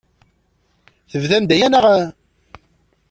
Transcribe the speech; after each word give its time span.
Tebdam-d 1.11 1.51
aya, 1.55 1.67
naɣ? 1.69 1.85